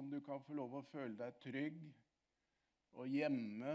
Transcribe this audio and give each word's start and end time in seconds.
som 0.00 0.10
du 0.10 0.20
kan 0.24 0.40
få 0.40 0.54
lov 0.56 0.78
å 0.78 0.86
føle 0.88 1.12
deg 1.12 1.34
trygg 1.44 1.80
og 2.96 3.10
hjemme 3.12 3.74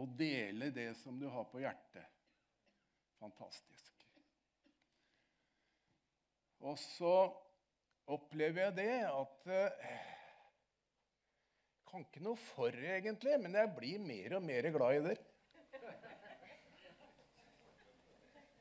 og 0.00 0.14
dele 0.16 0.70
det 0.72 0.86
som 1.02 1.18
du 1.20 1.26
har 1.28 1.44
på 1.52 1.60
hjertet. 1.60 2.06
Fantastisk. 3.20 4.06
Og 6.64 6.80
så 6.80 7.12
opplever 8.08 8.70
jeg 8.70 8.76
det 8.80 8.96
at 9.10 9.52
eh, 9.52 10.08
Kan 11.92 12.08
ikke 12.08 12.24
noe 12.24 12.40
for 12.40 12.72
egentlig, 12.72 13.36
men 13.44 13.60
jeg 13.60 13.74
blir 13.76 14.00
mer 14.08 14.38
og 14.38 14.48
mer 14.48 14.72
glad 14.72 14.96
i 14.96 15.06
det. 15.10 15.20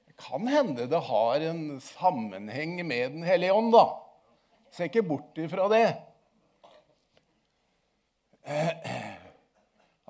Det 0.04 0.20
kan 0.20 0.52
hende 0.52 0.92
det 0.92 1.04
har 1.16 1.50
en 1.54 1.66
sammenheng 1.80 2.82
med 2.84 3.22
Den 3.22 3.24
hellige 3.24 3.56
ånd, 3.56 3.72
da. 3.72 3.88
Se 4.76 4.92
ikke 4.92 5.08
bort 5.16 5.46
ifra 5.48 5.72
det. 5.72 6.11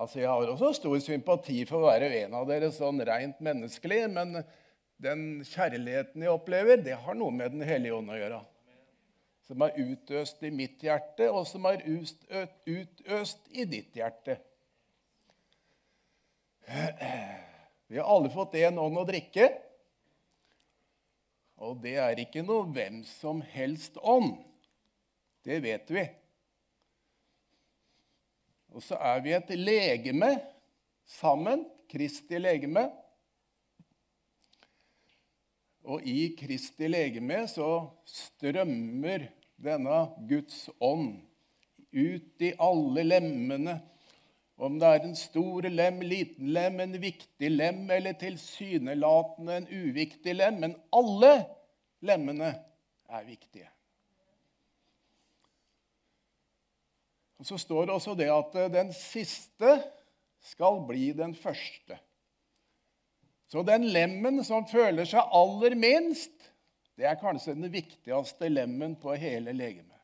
Altså, 0.02 0.18
Jeg 0.18 0.28
har 0.28 0.48
også 0.50 0.72
stor 0.74 0.98
sympati 0.98 1.60
for 1.68 1.78
å 1.78 1.90
være 1.92 2.08
en 2.24 2.32
av 2.34 2.48
dere 2.48 2.72
sånn 2.74 2.98
rent 3.06 3.38
menneskelig, 3.44 4.00
men 4.10 4.40
den 5.02 5.44
kjærligheten 5.46 6.24
jeg 6.24 6.32
opplever, 6.32 6.80
det 6.82 6.96
har 7.04 7.14
noe 7.14 7.30
med 7.34 7.54
Den 7.54 7.62
hellige 7.68 8.00
ånd 8.00 8.10
å 8.10 8.18
gjøre 8.18 8.40
som 9.52 9.62
er 9.66 9.74
utøst 9.76 10.42
i 10.46 10.50
mitt 10.54 10.80
hjerte, 10.80 11.26
og 11.28 11.44
som 11.44 11.66
er 11.68 11.82
utøst 11.84 13.50
i 13.52 13.66
ditt 13.68 13.96
hjerte. 13.98 14.38
Vi 17.92 17.98
har 17.98 18.08
alle 18.08 18.30
fått 18.32 18.56
én 18.56 18.78
ånd 18.80 18.96
å 18.96 19.04
drikke, 19.04 19.50
og 21.62 21.82
det 21.84 21.98
er 22.00 22.18
ikke 22.18 22.42
noe 22.46 22.64
hvem 22.72 23.02
som 23.06 23.42
helst 23.52 23.98
ånd. 24.00 24.38
Det 25.44 25.60
vet 25.62 25.90
vi. 25.92 26.06
Og 28.72 28.82
så 28.84 28.96
er 28.96 29.20
vi 29.24 29.34
et 29.36 29.52
legeme 29.58 30.32
sammen, 31.18 31.66
Kristi 31.92 32.38
legeme. 32.40 32.86
Og 35.84 36.04
i 36.08 36.32
Kristi 36.38 36.88
legeme 36.88 37.42
så 37.50 37.68
strømmer 38.08 39.26
denne 39.62 39.98
Guds 40.30 40.68
ånd 40.80 41.18
ut 41.92 42.44
i 42.46 42.52
alle 42.62 43.04
lemmene. 43.04 43.76
Om 44.62 44.78
det 44.78 44.88
er 44.88 45.04
en 45.04 45.16
stor 45.18 45.66
lem, 45.68 46.00
liten 46.06 46.52
lem, 46.54 46.80
en 46.80 46.96
viktig 47.02 47.50
lem 47.50 47.84
eller 47.90 48.16
tilsynelatende 48.20 49.58
en 49.58 49.68
uviktig 49.68 50.36
lem. 50.38 50.60
Men 50.62 50.76
alle 50.94 51.32
lemmene 52.04 52.54
er 53.10 53.26
viktige. 53.26 53.68
Og 57.42 57.46
Så 57.46 57.56
står 57.58 57.88
det 57.88 57.94
også 57.96 58.12
det 58.14 58.28
at 58.30 58.52
den 58.70 58.92
siste 58.94 59.70
skal 60.46 60.76
bli 60.86 61.08
den 61.10 61.32
første. 61.34 61.96
Så 63.50 63.64
den 63.66 63.88
lemmen 63.90 64.44
som 64.46 64.62
føler 64.70 65.02
seg 65.10 65.26
aller 65.34 65.74
minst, 65.74 66.30
det 66.94 67.08
er 67.10 67.18
kanskje 67.18 67.56
den 67.56 67.66
viktigste 67.72 68.46
lemmen 68.46 68.94
på 68.94 69.16
hele 69.18 69.50
legemet. 69.58 69.98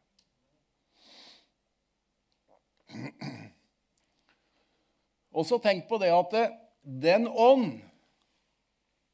Og 5.31 5.47
så 5.47 5.61
tenk 5.63 5.87
på 5.87 6.03
det 6.03 6.11
at 6.11 6.35
den 6.83 7.31
ånd 7.31 7.79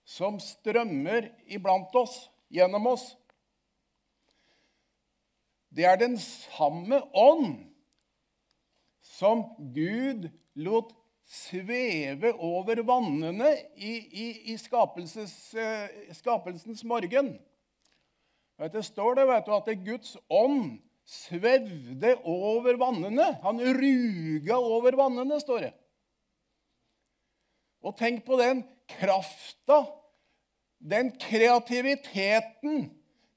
som 0.09 0.41
strømmer 0.41 1.29
iblant 1.45 1.93
oss, 2.01 2.17
gjennom 2.49 2.89
oss, 2.89 3.05
det 5.69 5.85
er 5.93 6.01
den 6.01 6.17
samme 6.17 7.05
ånd 7.13 7.74
som 9.05 9.45
Gud 9.75 10.31
lot 10.57 10.93
sveve 11.29 12.33
over 12.33 12.83
vannene 12.87 13.51
i, 13.77 13.93
i, 13.97 14.27
i 14.53 14.57
uh, 14.57 16.15
skapelsens 16.15 16.85
morgen. 16.85 17.35
Det 18.73 18.83
står 18.87 19.19
det 19.19 19.29
vet 19.29 19.47
du, 19.47 19.55
at 19.57 19.71
Guds 19.85 20.17
ånd 20.31 20.77
svevde 21.05 22.15
over 22.23 22.79
vannene. 22.81 23.33
Han 23.43 23.61
ruga 23.61 24.59
over 24.59 24.97
vannene, 24.99 25.41
står 25.43 25.67
det. 25.67 25.73
Og 27.85 27.97
tenk 27.99 28.23
på 28.25 28.39
den 28.41 28.63
krafta, 28.89 29.83
den 30.79 31.11
kreativiteten, 31.21 32.87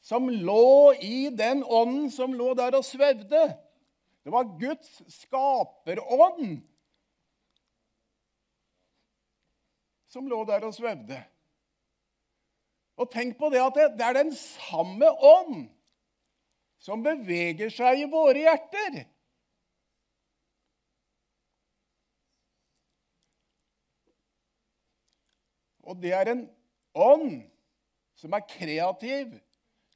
som 0.03 0.29
lå 0.29 0.93
i 1.03 1.27
den 1.35 1.63
ånden 1.63 2.11
som 2.13 2.35
lå 2.37 2.53
der 2.55 2.77
og 2.77 2.85
svevde. 2.87 3.49
Det 4.27 4.31
var 4.31 4.59
Guds 4.59 4.89
skaperånd 5.07 6.57
som 10.11 10.27
lå 10.27 10.41
der 10.49 10.65
og 10.67 10.73
svevde. 10.75 11.21
Og 12.99 13.07
tenk 13.13 13.37
på 13.39 13.47
det 13.53 13.61
at 13.63 13.79
det, 13.95 14.03
er 14.03 14.17
den 14.17 14.33
samme 14.35 15.07
ånd 15.07 15.69
som 16.83 17.07
beveger 17.07 17.71
seg 17.71 18.03
i 18.03 18.09
våre 18.11 18.43
hjerter. 18.43 18.97
Og 25.87 26.03
det 26.03 26.11
er 26.19 26.33
en 26.33 26.49
ånd 26.99 27.45
som 28.19 28.35
er 28.35 28.43
kreativ. 28.51 29.31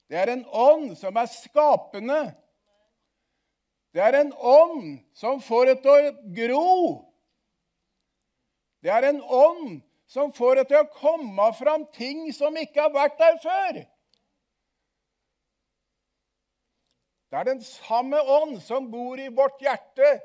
Det 0.07 0.23
er 0.23 0.37
en 0.37 0.47
ånd 0.47 0.93
som 0.95 1.19
er 1.19 1.27
skapende. 1.35 2.21
Det 3.91 4.01
er 4.03 4.15
en 4.21 4.33
ånd 4.33 4.99
som 5.19 5.41
får 5.43 5.65
det 5.67 5.77
til 5.83 5.91
å 5.91 6.11
gro. 6.35 6.67
Det 8.81 8.91
er 8.93 9.09
en 9.09 9.19
ånd 9.21 9.81
som 10.11 10.31
får 10.35 10.61
det 10.61 10.67
til 10.71 10.81
å 10.81 10.91
komme 10.95 11.49
fram 11.59 11.83
ting 11.95 12.29
som 12.35 12.55
ikke 12.59 12.85
har 12.85 12.93
vært 12.95 13.19
der 13.19 13.37
før. 13.43 13.81
Det 17.31 17.39
er 17.39 17.47
den 17.47 17.61
samme 17.63 18.19
ånd 18.19 18.57
som 18.63 18.89
bor 18.91 19.19
i 19.19 19.29
vårt 19.31 19.61
hjerte, 19.63 20.17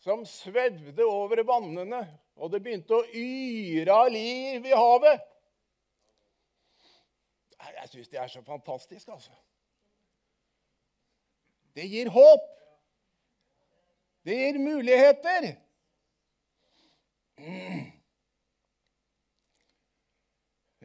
som 0.00 0.22
svevde 0.24 1.04
over 1.04 1.42
vannene, 1.44 2.04
og 2.38 2.52
det 2.52 2.62
begynte 2.64 2.96
å 2.96 3.08
yre 3.12 3.92
av 3.92 4.12
liv 4.14 4.64
i 4.64 4.76
havet. 4.76 5.26
Jeg 7.78 7.90
syns 7.92 8.08
det 8.12 8.20
er 8.20 8.30
så 8.32 8.40
fantastisk, 8.46 9.08
altså. 9.08 9.34
Det 11.76 11.84
gir 11.88 12.08
håp. 12.12 12.57
Det 14.28 14.34
gir 14.36 14.58
muligheter. 14.58 15.44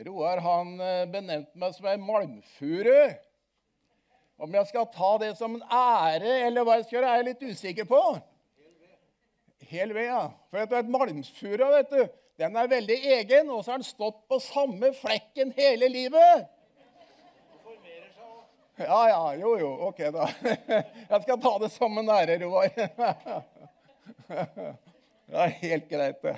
Roar 0.06 0.38
han 0.46 0.70
eh, 0.80 1.02
benevnte 1.12 1.60
meg 1.60 1.74
som 1.76 1.90
ei 1.92 1.98
malmfuru. 2.00 3.02
Om 4.40 4.56
jeg 4.56 4.70
skal 4.70 4.88
ta 4.96 5.10
det 5.26 5.34
som 5.42 5.58
en 5.58 5.66
ære, 5.68 6.38
eller 6.46 6.64
hva 6.64 6.78
jeg 6.80 6.88
skal 6.88 6.98
gjøre, 7.02 7.10
er 7.12 7.20
jeg 7.20 7.28
litt 7.34 7.46
usikker 7.52 7.90
på. 7.92 8.02
Hel 9.74 9.92
ved, 9.92 10.08
ja. 10.08 10.24
For 10.48 10.64
vet 10.64 10.88
du, 10.88 10.96
malmfura 10.96 11.72
vet 11.76 11.92
du, 11.92 12.02
den 12.40 12.56
er 12.56 12.72
veldig 12.78 13.00
egen, 13.18 13.52
og 13.52 13.66
så 13.66 13.76
har 13.76 13.84
den 13.84 13.90
stått 13.92 14.24
på 14.32 14.40
samme 14.48 14.96
flekken 15.02 15.52
hele 15.60 15.92
livet. 15.92 16.48
Ja, 18.76 19.10
ja, 19.10 19.36
jo, 19.36 19.60
jo. 19.60 19.88
Ok, 19.88 19.98
da. 19.98 20.30
Jeg 21.10 21.22
skal 21.22 21.42
ta 21.42 21.58
det 21.62 21.72
som 21.72 21.98
en 21.98 22.10
ære, 22.10 22.46
Roar. 22.46 22.70
Det 25.34 25.40
er 25.40 25.48
helt 25.62 25.90
greit, 25.90 26.22
det. 26.22 26.38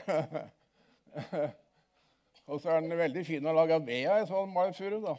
Og 2.48 2.62
så 2.62 2.70
er 2.70 2.80
den 2.80 2.98
veldig 2.98 3.26
fin 3.28 3.48
å 3.48 3.54
lage 3.56 3.80
ved 3.84 4.08
av, 4.08 4.28
sånn 4.30 4.54
maifuru, 4.54 5.02
da. 5.04 5.16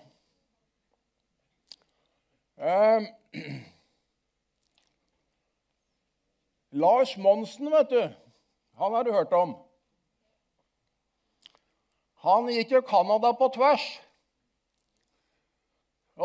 Eh, 2.56 3.00
Lars 6.84 7.16
Monsen, 7.20 7.68
vet 7.74 7.90
du, 7.92 8.00
han 8.80 8.92
har 8.96 9.04
du 9.04 9.12
hørt 9.12 9.32
om. 9.36 9.52
Han 12.24 12.48
gikk 12.54 12.70
jo 12.78 12.82
Canada 12.86 13.34
på 13.36 13.46
tvers. 13.58 13.84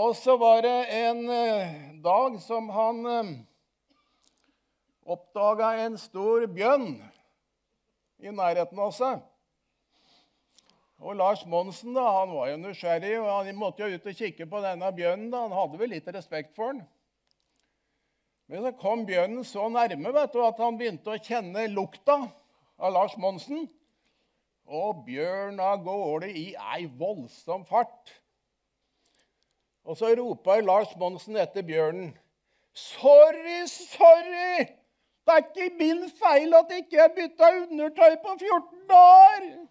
Og 0.02 0.16
så 0.18 0.34
var 0.40 0.64
det 0.66 0.78
en 0.98 1.26
eh, 1.30 1.74
dag 2.02 2.38
som 2.42 2.70
han 2.74 3.02
eh, 3.06 3.34
oppdaga 5.06 5.74
en 5.84 5.98
stor 6.00 6.48
bjønn 6.50 6.96
i 8.22 8.32
nærheten 8.34 8.80
av 8.82 8.94
seg. 8.96 9.20
Og 11.02 11.18
Lars 11.18 11.44
Monsen 11.50 11.96
da, 11.98 12.06
han 12.20 12.34
var 12.34 12.52
jo 12.52 12.62
nysgjerrig, 12.62 13.14
og 13.20 13.30
han 13.30 13.58
måtte 13.58 13.86
jo 13.86 13.98
ut 13.98 14.10
og 14.10 14.18
kikke 14.18 14.46
på 14.50 14.62
denne 14.64 14.90
bjønnen. 14.94 15.30
da. 15.34 15.44
Han 15.48 15.58
hadde 15.58 15.82
vel 15.82 15.94
litt 15.96 16.10
respekt 16.14 16.54
for 16.58 16.74
den. 16.74 16.84
Men 18.52 18.66
så 18.66 18.74
kom 18.78 19.06
bjønnen 19.08 19.46
så 19.48 19.68
nærme 19.72 20.14
vet 20.14 20.34
du, 20.34 20.42
at 20.46 20.62
han 20.62 20.78
begynte 20.78 21.14
å 21.14 21.22
kjenne 21.22 21.66
lukta 21.74 22.18
av 22.78 22.94
Lars 22.94 23.18
Monsen. 23.22 23.66
Og 24.72 25.06
bjørn 25.08 25.60
av 25.62 25.82
gårde 25.86 26.30
i 26.30 26.52
ei 26.54 26.86
voldsom 26.86 27.66
fart. 27.70 28.21
Og 29.84 29.98
så 29.98 30.06
roper 30.18 30.62
Lars 30.62 30.96
Monsen 31.00 31.38
etter 31.42 31.62
bjørnen. 31.66 32.18
Sorry, 32.74 33.66
sorry! 33.68 34.66
Det 35.26 35.34
er 35.34 35.38
ikke 35.38 35.78
min 35.78 36.10
feil 36.18 36.54
at 36.58 36.72
ikke 36.78 36.98
jeg 36.98 37.12
bytta 37.16 37.46
undertøy 37.62 38.16
på 38.24 38.30
14 38.40 38.88
dager! 38.90 39.68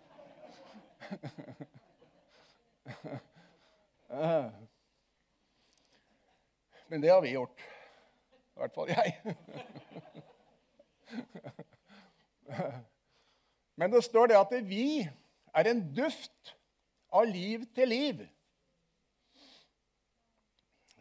Men 6.89 7.03
det 7.03 7.11
har 7.11 7.21
vi 7.21 7.29
gjort. 7.29 7.59
I 8.57 8.59
hvert 8.61 8.75
fall 8.75 8.89
jeg. 8.89 9.37
Men 13.79 13.93
det 13.93 14.05
står 14.05 14.27
det 14.27 14.37
at 14.37 14.69
vi 14.69 15.09
er 15.55 15.65
en 15.71 15.95
duft 15.97 16.57
av 17.13 17.25
liv 17.25 17.65
til 17.75 17.89
liv. 17.89 18.29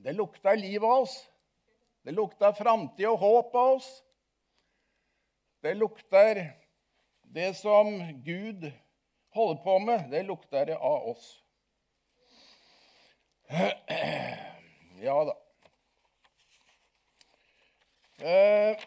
Det 0.03 0.13
lukter 0.13 0.55
liv 0.55 0.85
av 0.85 1.01
oss. 1.01 1.29
Det 2.01 2.11
lukter 2.11 2.53
framtid 2.55 3.07
og 3.09 3.19
håp 3.19 3.55
av 3.55 3.73
oss. 3.77 3.89
Det 5.61 5.73
lukter 5.75 6.39
det 7.21 7.53
som 7.57 7.99
Gud 8.23 8.71
holder 9.35 9.63
på 9.63 9.79
med, 9.79 10.07
det 10.11 10.23
lukter 10.23 10.65
det 10.65 10.77
av 10.77 11.09
oss. 11.11 11.43
Ja 14.99 15.13
da. 15.23 15.33
Eh, 18.19 18.81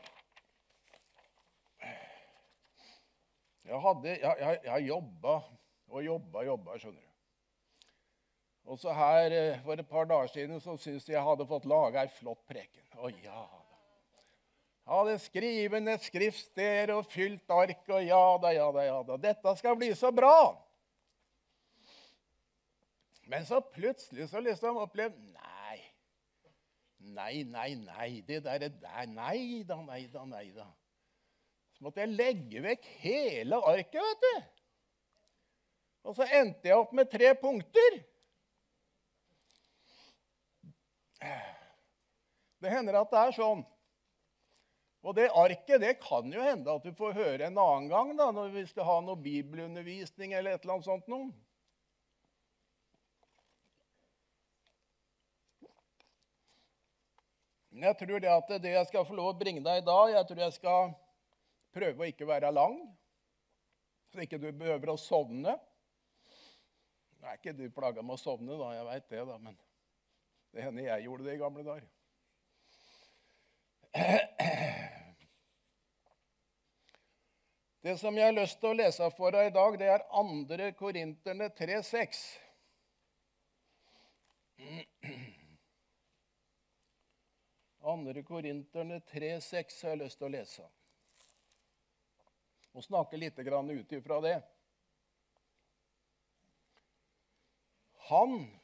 jeg 3.65 4.21
Jeg, 4.21 4.59
jeg 4.65 4.87
jobba 4.87 5.39
og 5.89 6.05
jobba 6.05 6.39
og 6.39 6.47
jobba, 6.47 6.77
skjønner 6.79 7.01
du. 7.01 7.12
Og 8.65 8.79
så 8.79 8.93
her 8.95 9.35
eh, 9.35 9.59
For 9.65 9.75
et 9.75 9.89
par 9.89 10.07
dager 10.07 10.31
siden 10.31 10.61
så 10.63 10.77
syntes 10.77 11.09
jeg 11.09 11.17
jeg 11.17 11.27
hadde 11.27 11.49
fått 11.49 11.67
laga 11.69 12.05
ei 12.05 12.13
flott 12.15 12.43
preken. 12.49 12.85
Å 12.99 13.11
ja 13.11 13.43
da. 13.43 13.63
Jeg 14.83 14.99
hadde 14.99 15.19
skrevet 15.23 15.91
skriftsteder 16.03 16.91
og 16.97 17.07
fylt 17.07 17.51
ark 17.55 17.87
og 17.89 18.03
ja 18.03 18.25
da, 18.43 18.51
ja 18.51 18.67
da, 18.75 18.85
ja 18.87 18.99
da. 19.07 19.19
Dette 19.31 19.55
skal 19.59 19.77
bli 19.79 19.93
så 19.95 20.11
bra. 20.15 20.35
Men 23.31 23.47
så 23.47 23.61
plutselig 23.63 24.29
så 24.31 24.43
liksom 24.43 24.83
opplevde 24.83 25.21
Nei, 25.33 25.79
nei, 26.99 27.43
nei, 27.45 27.75
nei. 27.75 28.11
Det 28.27 28.43
der, 28.45 28.69
der 28.69 29.07
Nei 29.11 29.63
da, 29.67 29.79
nei 29.87 30.05
da, 30.11 30.25
nei 30.29 30.49
da. 30.55 30.67
Så 31.75 31.87
måtte 31.87 32.03
jeg 32.03 32.15
legge 32.15 32.63
vekk 32.63 32.87
hele 33.03 33.59
arket, 33.59 33.99
vet 33.99 34.27
du. 34.27 34.51
Og 36.11 36.19
så 36.19 36.27
endte 36.39 36.71
jeg 36.71 36.79
opp 36.79 36.93
med 36.95 37.11
tre 37.11 37.33
punkter. 37.39 37.99
Det 42.63 42.71
hender 42.71 43.01
at 43.01 43.13
det 43.13 43.21
er 43.21 43.37
sånn. 43.37 43.63
Og 45.03 45.17
det 45.19 45.33
arket 45.35 45.83
det 45.83 45.97
kan 46.03 46.29
jo 46.31 46.43
hende 46.45 46.75
at 46.77 46.85
du 46.87 46.93
får 46.95 47.17
høre 47.17 47.49
en 47.49 47.59
annen 47.59 47.89
gang 47.91 48.13
da, 48.19 48.29
når 48.35 48.53
vi 48.55 48.63
skal 48.71 48.87
ha 48.87 49.01
noe 49.03 49.19
bibelundervisning 49.19 50.35
eller 50.39 50.55
et 50.55 50.63
eller 50.63 50.77
annet 50.77 50.87
sånt 50.87 51.11
noe. 51.11 51.33
Men 57.73 57.89
jeg 57.89 57.99
tror 58.03 58.23
det 58.23 58.31
at 58.31 58.55
det 58.63 58.77
jeg 58.77 58.89
skal 58.93 59.07
få 59.09 59.17
lov 59.19 59.33
å 59.33 59.39
bringe 59.41 59.65
deg 59.65 59.81
i 59.81 59.87
dag, 59.87 60.13
jeg 60.13 60.29
tror 60.29 60.43
jeg 60.45 60.55
skal 60.55 60.93
prøve 61.75 62.05
å 62.05 62.09
ikke 62.13 62.29
være 62.29 62.53
lang, 62.55 62.79
så 64.13 64.23
ikke 64.23 64.39
du 64.39 64.51
behøver 64.53 64.93
å 64.93 65.01
sovne. 65.01 65.57
Nå 67.17 67.27
er 67.27 67.41
ikke 67.41 67.57
du 67.57 67.65
plaga 67.75 68.05
med 68.05 68.21
å 68.21 68.21
sovne, 68.21 68.55
da, 68.61 68.75
jeg 68.77 68.87
veit 68.87 69.09
det, 69.09 69.25
da, 69.25 69.39
men 69.41 69.57
det 70.53 70.63
hender 70.63 70.85
jeg 70.85 71.05
gjorde 71.07 71.25
det 71.25 71.35
i 71.35 71.41
gamle 71.41 71.65
dager. 71.65 71.89
Det 77.83 77.99
som 77.99 78.17
jeg 78.17 78.29
har 78.29 78.37
lyst 78.37 78.61
til 78.61 78.71
å 78.71 78.79
lese 78.79 79.09
for 79.17 79.35
deg 79.35 79.49
i 79.49 79.55
dag, 79.57 79.79
det 79.81 79.89
er 79.91 80.05
2. 80.13 80.69
Korinterne 80.79 81.49
3,6. 81.59 82.21
Andre 87.93 88.23
Korinterne 88.23 89.01
3,6 89.11 89.83
har 89.83 89.97
jeg 89.97 90.03
lyst 90.05 90.21
til 90.21 90.29
å 90.29 90.35
lese. 90.37 90.69
Og 92.73 92.87
snakke 92.87 93.19
litt 93.19 93.39
ut 93.43 93.93
ifra 93.99 94.21
det. 94.23 94.39
Han 98.13 98.62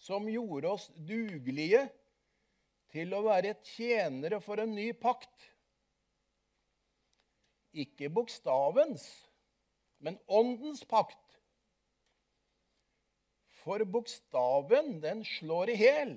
som 0.00 0.28
gjorde 0.30 0.72
oss 0.74 0.88
dugelige 0.96 1.84
til 2.90 3.12
å 3.14 3.22
være 3.28 3.54
tjenere 3.74 4.40
for 4.42 4.62
en 4.62 4.72
ny 4.74 4.90
pakt. 4.96 5.46
Ikke 7.70 8.08
bokstavens, 8.10 9.04
men 10.02 10.18
åndens 10.26 10.82
pakt. 10.88 11.18
For 13.60 13.84
bokstaven, 13.84 14.96
den 15.04 15.22
slår 15.36 15.70
i 15.74 15.78
hjel 15.78 16.16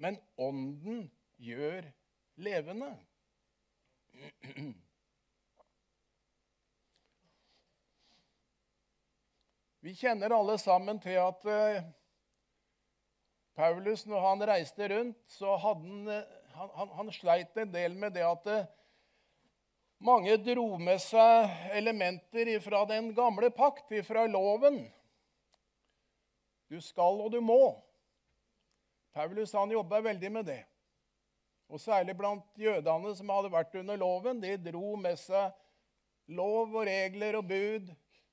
men 0.00 0.16
ånden 0.40 1.04
gjør 1.36 1.84
levende. 2.40 2.92
Vi 9.80 9.94
kjenner 9.96 10.34
alle 10.36 10.58
sammen 10.60 10.98
til 11.00 11.16
at 11.16 11.44
uh, 11.48 11.84
Paulus, 13.56 14.04
når 14.06 14.20
han 14.26 14.42
reiste 14.50 14.88
rundt, 14.92 15.16
så 15.32 15.54
hadde 15.56 15.86
han, 15.88 16.08
uh, 16.08 16.58
han, 16.58 16.72
han, 16.76 16.90
han 16.98 17.12
sleit 17.16 17.56
en 17.56 17.72
del 17.72 17.96
med 17.96 18.12
det 18.12 18.26
at 18.28 18.50
uh, 18.52 18.66
mange 20.04 20.36
dro 20.44 20.66
med 20.80 21.00
seg 21.00 21.48
elementer 21.76 22.52
fra 22.60 22.82
den 22.88 23.14
gamle 23.16 23.48
pakt, 23.52 23.92
fra 24.04 24.26
loven. 24.28 24.82
Du 26.68 26.76
skal 26.84 27.24
og 27.24 27.32
du 27.32 27.40
må. 27.40 27.76
Paulus 29.16 29.56
han 29.56 29.72
jobba 29.72 30.02
veldig 30.04 30.32
med 30.32 30.46
det. 30.48 30.60
Og 31.70 31.80
Særlig 31.80 32.16
blant 32.18 32.44
jødene 32.58 33.16
som 33.16 33.32
hadde 33.32 33.52
vært 33.52 33.74
under 33.80 33.96
loven. 33.96 34.40
De 34.42 34.54
dro 34.60 34.94
med 35.00 35.16
seg 35.20 35.52
lov 36.30 36.72
og 36.74 36.86
regler 36.86 37.40
og 37.40 37.48
bud. 37.48 37.90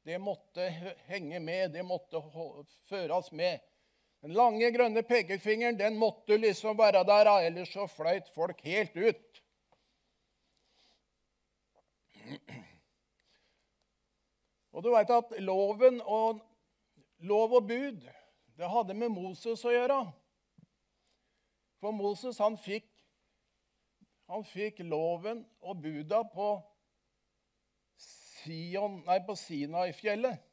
Det 0.08 0.20
måtte 0.20 0.70
henge 1.12 1.40
med, 1.44 1.72
det 1.72 1.84
måtte 1.84 2.22
føres 2.88 3.32
med. 3.32 3.60
Den 4.24 4.32
lange, 4.34 4.70
grønne 4.72 5.02
pekefingeren 5.04 5.76
den 5.76 5.98
måtte 6.00 6.38
liksom 6.40 6.78
være 6.80 7.02
der, 7.04 7.28
ellers 7.44 7.74
så 7.76 7.90
fløyt 7.92 8.30
folk 8.32 8.62
helt 8.64 8.96
ut. 8.96 9.42
Og 14.72 14.86
du 14.86 14.94
veit 14.96 15.12
at 15.12 15.36
loven 15.44 16.00
og 16.06 16.40
lov 17.28 17.60
og 17.60 17.68
bud 17.68 18.08
det 18.56 18.72
hadde 18.72 18.96
med 18.96 19.12
Moses 19.12 19.66
å 19.68 19.76
gjøre. 19.76 20.00
For 21.84 21.92
Moses 21.92 22.40
han 22.40 22.56
fikk, 22.56 22.88
han 24.32 24.48
fikk 24.48 24.80
loven 24.88 25.44
og 25.60 25.84
buda 25.84 26.24
på, 26.32 26.54
Sion, 28.48 29.02
nei, 29.06 29.20
på 29.28 29.36
Sinai-fjellet. 29.38 30.44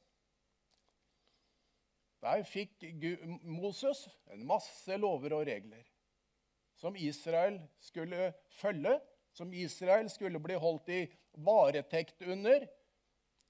Der 2.25 2.45
fikk 2.49 2.85
Moses 3.43 4.07
en 4.33 4.47
masse 4.49 4.97
lover 4.97 5.37
og 5.37 5.47
regler 5.49 5.85
som 6.81 6.97
Israel 6.97 7.59
skulle 7.81 8.33
følge, 8.59 9.01
som 9.33 9.53
Israel 9.53 10.09
skulle 10.11 10.41
bli 10.43 10.57
holdt 10.61 10.89
i 10.89 11.01
varetekt 11.45 12.23
under 12.23 12.67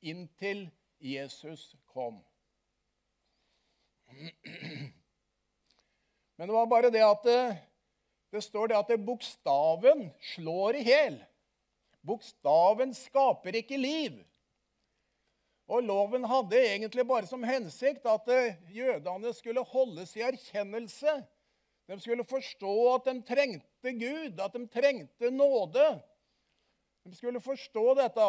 inntil 0.05 0.67
Jesus 1.01 1.77
kom. 1.87 2.21
Men 6.37 6.49
det 6.49 6.55
var 6.55 6.67
bare 6.67 6.91
det 6.91 7.05
at 7.05 7.25
det, 7.25 7.57
det 8.31 8.43
står 8.45 8.71
det 8.71 8.79
at 8.79 8.91
det 8.91 9.07
bokstaven 9.07 10.09
slår 10.35 10.81
i 10.81 10.85
hjel. 10.89 11.19
Bokstaven 12.05 12.95
skaper 12.95 13.61
ikke 13.63 13.79
liv. 13.81 14.19
Og 15.67 15.83
Loven 15.83 16.25
hadde 16.29 16.61
egentlig 16.61 17.07
bare 17.09 17.27
som 17.27 17.45
hensikt 17.47 18.05
at 18.07 18.29
eh, 18.29 18.57
jødene 18.69 19.33
skulle 19.33 19.65
holdes 19.65 20.17
i 20.17 20.25
erkjennelse. 20.27 21.15
De 21.89 22.01
skulle 22.01 22.25
forstå 22.25 22.73
at 22.95 23.07
de 23.09 23.23
trengte 23.29 23.93
Gud, 24.01 24.41
at 24.41 24.53
de 24.53 24.67
trengte 24.69 25.31
nåde. 25.31 25.87
De 27.05 27.17
skulle 27.17 27.41
forstå 27.41 27.95
dette. 27.95 28.29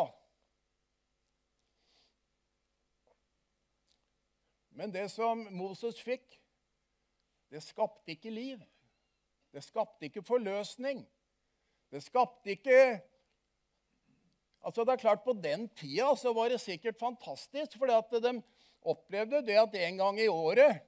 Men 4.75 4.91
det 4.91 5.07
som 5.11 5.45
Moses 5.55 5.99
fikk, 6.03 6.39
det 7.51 7.63
skapte 7.63 8.11
ikke 8.11 8.31
liv. 8.31 8.63
Det 9.55 9.63
skapte 9.63 10.09
ikke 10.09 10.23
forløsning. 10.23 11.05
Det 11.91 12.03
skapte 12.03 12.51
ikke 12.57 12.99
Altså, 14.65 14.83
det 14.83 14.95
er 14.95 15.03
klart 15.03 15.23
På 15.23 15.35
den 15.37 15.67
tida 15.77 16.09
så 16.17 16.33
var 16.33 16.49
det 16.49 16.61
sikkert 16.63 16.97
fantastisk, 16.99 17.77
for 17.77 17.85
de 17.87 18.41
opplevde 18.85 19.41
det 19.45 19.57
at 19.57 19.75
en 19.75 19.97
gang 19.97 20.19
i 20.19 20.27
året 20.29 20.81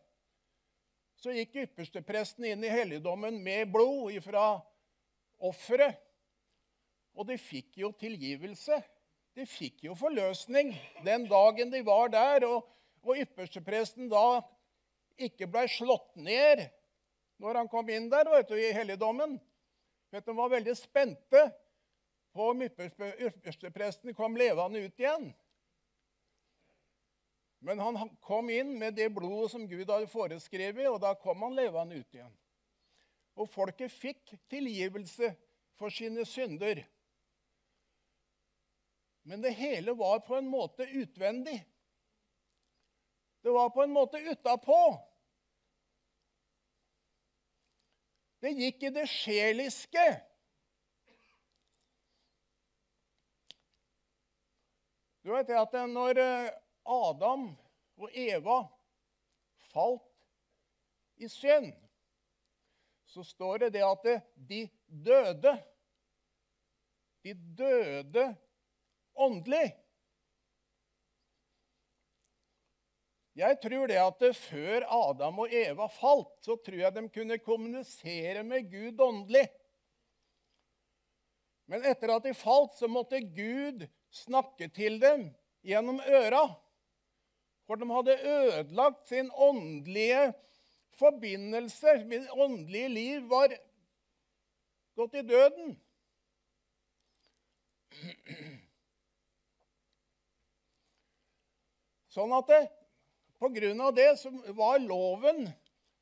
så 1.17 1.34
gikk 1.34 1.55
ypperstepresten 1.63 2.46
inn 2.46 2.62
i 2.62 2.69
helligdommen 2.69 3.39
med 3.41 3.72
blod 3.74 4.13
ifra 4.13 4.60
offeret. 5.41 5.98
Og 7.17 7.25
de 7.25 7.39
fikk 7.41 7.79
jo 7.81 7.89
tilgivelse. 7.98 8.77
De 9.34 9.46
fikk 9.50 9.88
jo 9.88 9.96
forløsning 9.98 10.75
den 11.05 11.25
dagen 11.29 11.74
de 11.74 11.81
var 11.86 12.12
der. 12.13 12.46
Og, 12.46 12.67
og 13.01 13.17
ypperstepresten 13.17 14.12
da 14.13 14.43
ikke 15.17 15.50
blei 15.50 15.65
slått 15.74 16.13
ned 16.22 16.67
når 17.41 17.63
han 17.63 17.69
kom 17.69 17.89
inn 17.89 18.12
der 18.13 18.29
vet 18.29 18.50
du, 18.50 18.53
i 18.57 18.74
helligdommen. 18.74 19.39
Vet 20.13 20.25
du, 20.25 20.31
De 20.31 20.38
var 20.38 20.53
veldig 20.53 20.77
spente 20.77 21.48
om 22.44 22.62
ypperstepresten 22.62 24.15
kom 24.17 24.38
levende 24.38 24.84
ut 24.86 25.00
igjen. 25.00 25.32
Men 27.60 27.79
han 27.79 28.12
kom 28.22 28.50
inn 28.53 28.75
med 28.79 28.96
det 28.96 29.10
blodet 29.10 29.51
som 29.51 29.65
Gud 29.67 29.89
hadde 29.89 30.10
foreskrevet, 30.12 30.89
og 30.91 31.00
da 31.01 31.15
kom 31.17 31.41
han 31.41 31.58
levende 31.58 31.98
ut 31.98 32.13
igjen. 32.13 32.34
Og 33.38 33.50
folket 33.50 33.94
fikk 33.94 34.36
tilgivelse 34.50 35.32
for 35.77 35.94
sine 35.94 36.25
synder. 36.25 36.84
Men 39.27 39.41
det 39.44 39.58
hele 39.58 39.94
var 39.98 40.22
på 40.25 40.38
en 40.38 40.48
måte 40.48 40.86
utvendig. 40.86 41.58
Det 43.44 43.51
var 43.51 43.70
på 43.70 43.84
en 43.84 43.94
måte 43.94 44.22
utapå. 44.24 44.79
Det 48.39 48.53
gikk 48.53 48.88
i 48.88 48.94
det 48.94 49.06
sjeliske. 49.10 50.06
Du 55.27 55.34
vet 55.36 55.50
at 55.60 55.74
når 55.91 56.19
eh, 56.24 56.53
Adam 56.88 57.50
og 58.00 58.13
Eva 58.15 58.62
falt 59.74 60.05
i 61.19 61.27
synd, 61.27 61.74
så 63.12 63.25
står 63.27 63.65
det 63.65 63.74
det 63.75 63.81
at 63.84 64.07
de 64.48 64.62
døde. 64.88 65.51
De 67.27 67.34
døde 67.60 68.24
åndelig. 69.19 69.65
Jeg 73.36 73.60
tror 73.67 73.91
det 73.91 74.00
at 74.00 74.25
før 74.39 74.88
Adam 75.01 75.43
og 75.43 75.60
Eva 75.65 75.89
falt, 75.91 76.31
så 76.39 76.55
tror 76.55 76.79
jeg 76.86 76.96
de 76.96 77.05
kunne 77.19 77.41
kommunisere 77.43 78.48
med 78.48 78.72
Gud 78.72 79.03
åndelig. 79.10 79.43
Men 81.67 81.84
etter 81.84 82.15
at 82.15 82.24
de 82.24 82.31
falt, 82.48 82.79
så 82.79 82.88
måtte 82.88 83.19
Gud 83.36 83.89
snakke 84.24 84.70
til 84.74 85.00
dem 85.02 85.28
gjennom 85.68 86.00
øra. 86.02 86.46
For 87.68 87.76
de 87.80 87.88
hadde 87.92 88.20
ødelagt 88.24 89.08
sin 89.10 89.32
åndelige 89.34 90.34
forbindelse. 90.98 91.98
Mitt 92.08 92.30
åndelige 92.32 92.90
liv 92.90 93.30
var 93.30 93.52
gått 94.96 95.18
i 95.20 95.26
døden. 95.28 95.76
Sånn 102.14 102.34
at 102.34 102.50
det, 102.50 102.64
på 103.38 103.50
grunn 103.54 103.82
av 103.84 103.94
det 103.98 104.10
så 104.18 104.32
var 104.58 104.80
loven 104.82 105.46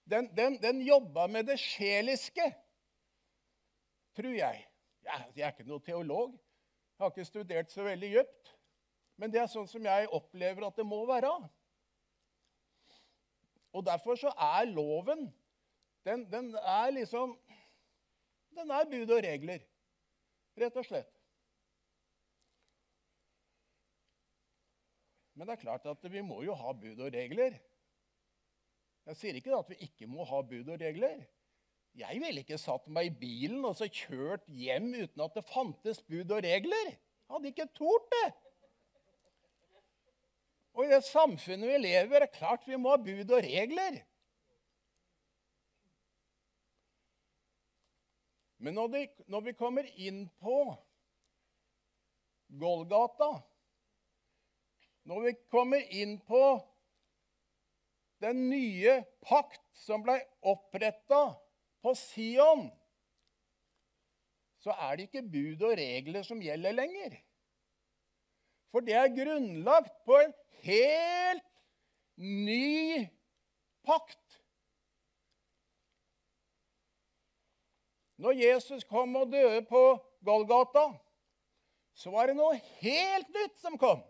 Den, 0.06 0.28
den, 0.38 0.60
den 0.62 0.84
jobba 0.86 1.24
med 1.28 1.48
det 1.50 1.56
sjeliske, 1.58 2.46
tror 4.14 4.36
jeg. 4.38 4.60
jeg. 5.02 5.24
Jeg 5.34 5.46
er 5.48 5.56
ikke 5.56 5.66
noen 5.66 5.82
teolog. 5.82 6.36
Jeg 6.96 7.04
har 7.04 7.12
ikke 7.12 7.26
studert 7.28 7.72
så 7.72 7.84
veldig 7.84 8.12
dypt. 8.14 8.52
Men 9.20 9.32
det 9.32 9.42
er 9.42 9.52
sånn 9.52 9.68
som 9.68 9.84
jeg 9.84 10.08
opplever 10.16 10.68
at 10.68 10.80
det 10.80 10.86
må 10.88 11.02
være. 11.08 11.32
Og 13.76 13.84
Derfor 13.84 14.16
så 14.20 14.32
er 14.32 14.70
loven 14.72 15.28
den, 16.06 16.24
den 16.32 16.54
er 16.56 16.94
liksom 16.96 17.36
Den 18.56 18.72
er 18.72 18.86
bud 18.88 19.10
og 19.12 19.20
regler, 19.26 19.64
rett 20.56 20.78
og 20.80 20.86
slett. 20.88 21.10
Men 25.36 25.50
det 25.50 25.58
er 25.58 25.64
klart 25.66 25.88
at 25.92 26.06
vi 26.08 26.22
må 26.24 26.38
jo 26.46 26.56
ha 26.56 26.72
bud 26.72 27.02
og 27.04 27.12
regler. 27.12 27.58
Jeg 29.10 29.20
sier 29.20 29.36
ikke 29.36 29.58
at 29.58 29.74
vi 29.74 29.82
ikke 29.90 30.08
må 30.08 30.24
ha 30.30 30.40
bud 30.48 30.72
og 30.72 30.80
regler. 30.80 31.26
Jeg 31.96 32.20
ville 32.20 32.44
ikke 32.44 32.60
satt 32.60 32.88
meg 32.92 33.08
i 33.08 33.18
bilen 33.20 33.64
og 33.68 33.78
så 33.80 33.88
kjørt 33.88 34.44
hjem 34.52 34.90
uten 34.98 35.24
at 35.24 35.38
det 35.38 35.46
fantes 35.48 36.02
bud 36.04 36.34
og 36.36 36.44
regler. 36.44 36.90
Jeg 36.92 37.32
hadde 37.32 37.52
ikke 37.54 37.70
tort 37.78 38.10
det. 38.12 38.26
Og 40.76 40.84
i 40.84 40.92
det 40.92 41.06
samfunnet 41.08 41.72
vi 41.72 41.78
lever, 41.86 42.18
er 42.18 42.26
det 42.26 42.36
klart 42.36 42.68
vi 42.68 42.76
må 42.76 42.92
ha 42.92 43.00
bud 43.00 43.32
og 43.32 43.48
regler. 43.48 44.02
Men 48.60 48.76
når, 48.76 48.92
de, 48.92 49.08
når 49.32 49.48
vi 49.48 49.56
kommer 49.56 49.88
inn 49.96 50.26
på 50.42 50.60
Golgata 52.60 53.30
når 55.06 55.22
vi 55.22 55.34
kommer 55.54 55.82
inn 55.94 56.16
på 56.26 56.42
den 58.24 58.48
nye 58.50 59.02
pakt 59.26 59.62
som 59.78 60.02
ble 60.06 60.18
oppretta 60.50 61.36
på 61.86 61.94
Sion, 62.00 62.66
så 64.66 64.74
er 64.74 64.96
det 64.98 65.06
ikke 65.06 65.28
bud 65.30 65.62
og 65.68 65.76
regler 65.78 66.26
som 66.26 66.42
gjelder 66.42 66.74
lenger. 66.74 67.20
For 68.74 68.82
det 68.82 68.96
er 68.98 69.14
grunnlagt 69.14 69.94
på 70.08 70.18
en 70.24 70.34
helt 70.66 71.46
ny 72.18 73.06
pakt. 73.86 74.40
Når 78.18 78.40
Jesus 78.40 78.88
kom 78.90 79.14
og 79.20 79.30
døde 79.32 79.62
på 79.70 79.84
Golgata, 80.26 80.88
så 81.94 82.10
var 82.12 82.32
det 82.32 82.40
noe 82.40 82.58
helt 82.82 83.30
nytt 83.38 83.62
som 83.62 83.78
kom. 83.78 84.02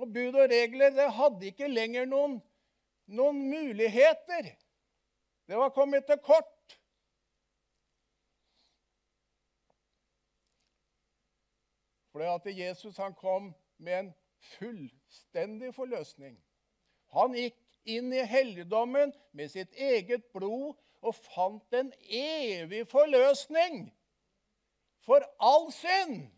Og 0.00 0.08
bud 0.08 0.32
og 0.32 0.48
regler 0.48 0.94
det 0.96 1.12
hadde 1.12 1.50
ikke 1.52 1.68
lenger 1.68 2.08
noen, 2.08 2.40
noen 3.12 3.44
muligheter. 3.52 4.54
Det 5.52 5.58
var 5.58 5.68
kommet 5.68 6.04
til 6.06 6.16
kort. 6.18 6.78
Fordi 12.12 12.24
at 12.24 12.58
Jesus 12.58 12.96
han 12.96 13.14
kom 13.14 13.54
med 13.76 13.98
en 13.98 14.14
fullstendig 14.38 15.74
forløsning. 15.74 16.38
Han 17.12 17.36
gikk 17.36 17.60
inn 17.84 18.08
i 18.16 18.24
helligdommen 18.32 19.12
med 19.36 19.52
sitt 19.52 19.76
eget 19.76 20.24
blod 20.32 20.72
og 21.04 21.20
fant 21.20 21.76
en 21.82 21.92
evig 22.08 22.86
forløsning 22.88 23.90
for 25.04 25.20
all 25.36 25.68
synd. 25.76 26.30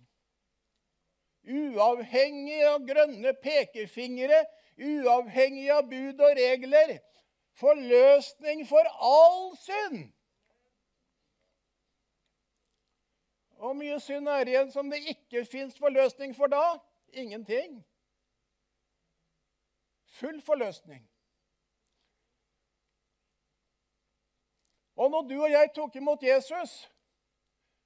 Uavhengig 1.47 2.63
av 2.67 2.83
grønne 2.91 3.39
pekefingre, 3.47 4.43
uavhengig 4.75 5.71
av 5.71 5.87
bud 5.87 6.19
og 6.19 6.41
regler. 6.43 6.99
Forløsning 7.55 8.69
for 8.69 8.85
all 9.13 9.57
synd. 9.57 10.13
Hvor 13.59 13.73
mye 13.73 14.01
synd 14.01 14.29
er 14.29 14.49
igjen 14.51 14.73
som 14.73 14.91
det 14.91 15.01
ikke 15.15 15.45
fins 15.49 15.79
forløsning 15.79 16.35
for 16.37 16.51
da? 16.53 16.63
Ingenting. 17.13 17.79
Full 20.19 20.43
forløsning. 20.43 21.05
Og 24.97 25.11
når 25.11 25.23
du 25.31 25.39
og 25.43 25.51
jeg 25.51 25.71
tok 25.75 25.97
imot 25.97 26.23
Jesus 26.23 26.75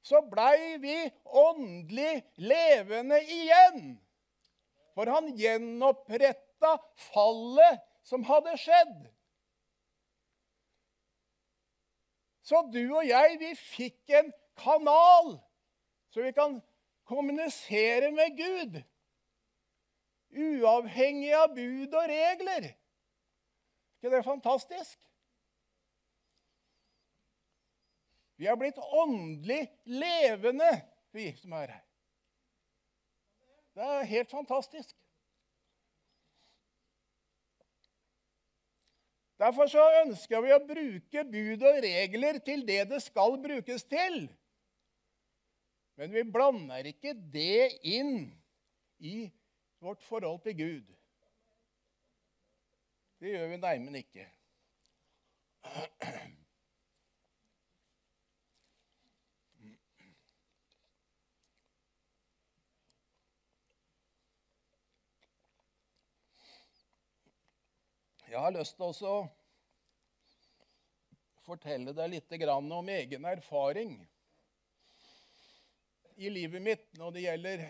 så 0.08 0.20
blei 0.30 0.76
vi 0.80 0.96
åndelig 1.24 2.22
levende 2.36 3.18
igjen. 3.22 3.98
For 4.96 5.10
han 5.10 5.34
gjenoppretta 5.36 6.76
fallet 7.10 7.82
som 8.08 8.24
hadde 8.26 8.56
skjedd. 8.60 8.96
Så 12.48 12.62
du 12.72 12.80
og 12.96 13.04
jeg, 13.04 13.36
vi 13.40 13.50
fikk 13.60 14.14
en 14.16 14.30
kanal, 14.56 15.34
så 16.08 16.24
vi 16.24 16.32
kan 16.32 16.56
kommunisere 17.08 18.08
med 18.16 18.38
Gud. 18.38 18.78
Uavhengig 20.32 21.34
av 21.36 21.52
bud 21.56 21.92
og 21.92 22.08
regler. 22.08 22.70
Er 22.70 24.00
ikke 24.00 24.14
det 24.14 24.24
fantastisk? 24.24 24.96
Vi 28.38 28.46
har 28.46 28.56
blitt 28.56 28.78
åndelig 28.78 29.64
levende, 29.84 30.70
vi 31.12 31.32
som 31.40 31.52
er 31.58 31.74
her. 31.74 31.84
Det 33.74 33.84
er 33.84 34.10
helt 34.14 34.30
fantastisk. 34.30 34.94
Derfor 39.38 39.70
så 39.70 39.84
ønsker 40.02 40.42
vi 40.42 40.50
å 40.54 40.62
bruke 40.66 41.24
bud 41.30 41.62
og 41.62 41.80
regler 41.84 42.40
til 42.42 42.64
det 42.66 42.82
det 42.90 42.98
skal 43.04 43.38
brukes 43.42 43.84
til. 43.86 44.24
Men 45.98 46.14
vi 46.14 46.24
blander 46.26 46.90
ikke 46.90 47.14
det 47.14 47.78
inn 47.86 48.28
i 48.98 49.28
vårt 49.82 50.02
forhold 50.02 50.42
til 50.42 50.58
Gud. 50.58 50.90
Det 53.18 53.34
gjør 53.34 53.48
vi 53.50 53.60
neimen 53.62 53.98
ikke. 53.98 54.26
Jeg 68.28 68.42
har 68.44 68.52
lyst 68.52 68.74
til 68.76 69.06
å 69.08 69.18
fortelle 71.46 71.94
deg 71.96 72.10
litt 72.12 72.34
om 72.52 72.88
egen 72.92 73.24
erfaring 73.24 73.94
i 76.20 76.28
livet 76.28 76.60
mitt 76.60 76.84
når 77.00 77.14
det 77.14 77.22
gjelder 77.24 77.64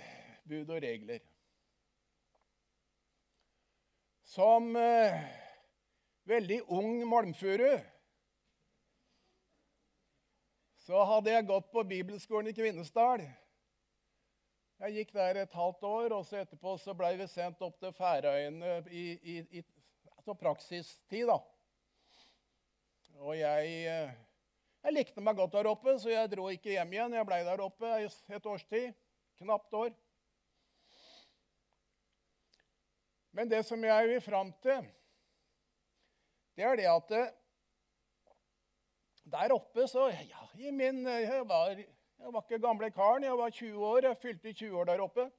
bud 0.50 0.72
og 0.74 0.82
regler. 0.82 1.22
Som 4.26 4.74
eh, 4.74 5.22
veldig 6.26 6.58
ung 6.74 7.06
malmfuru 7.06 7.78
så 10.88 11.06
hadde 11.14 11.38
jeg 11.38 11.50
gått 11.54 11.70
på 11.70 11.86
bibelskolen 11.86 12.50
i 12.50 12.58
Kvinesdal. 12.58 13.22
Jeg 14.82 14.94
gikk 14.98 15.14
der 15.14 15.44
et 15.44 15.54
halvt 15.54 15.82
år, 15.86 16.12
og 16.18 16.26
så 16.26 16.42
etterpå 16.42 16.74
så 16.82 16.98
ble 16.98 17.14
vi 17.20 17.30
sendt 17.30 17.62
opp 17.62 17.78
til 17.78 17.94
Færøyene 17.94 18.80
i, 18.90 19.10
i, 19.22 19.42
i 19.60 19.68
altså 20.28 20.42
praksistid. 20.44 21.26
da. 21.26 21.38
Og 23.18 23.38
jeg, 23.38 23.68
eh, 23.88 24.10
jeg, 24.84 24.92
likte 24.92 25.20
meg 25.24 25.36
godt 25.36 25.52
der 25.52 25.68
oppe, 25.70 25.94
så 25.98 26.10
jeg 26.10 26.30
dro 26.30 26.48
ikke 26.52 26.74
hjem 26.74 26.92
igjen. 26.92 27.14
Jeg 27.16 27.26
ble 27.26 27.38
der 27.46 27.62
oppe 27.64 27.94
et 28.04 28.46
års 28.46 28.64
tid. 28.64 28.92
Knapt 29.38 29.72
år. 29.72 29.90
Men 33.32 33.48
det 33.48 33.64
som 33.64 33.84
jeg 33.84 34.08
vil 34.08 34.20
fram 34.20 34.52
til, 34.62 34.84
det 36.56 36.64
er 36.64 36.76
det 36.76 36.88
at 36.90 37.10
eh, 37.14 37.32
der 39.24 39.52
oppe 39.54 39.86
så 39.86 40.08
ja, 40.08 40.44
i 40.58 40.70
min, 40.70 41.06
jeg, 41.06 41.42
var, 41.48 41.70
jeg 41.70 42.32
var 42.32 42.44
ikke 42.44 42.60
gamle 42.60 42.90
karen. 42.90 43.24
Jeg 43.24 43.38
var 43.38 43.50
20 43.50 43.86
år. 43.86 44.00
Jeg 44.10 44.16
fylte 44.16 44.52
20 44.52 44.78
år 44.78 44.84
der 44.84 45.00
oppe. 45.00 45.30